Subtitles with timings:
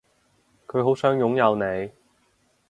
[0.65, 1.91] 佢好想擁有你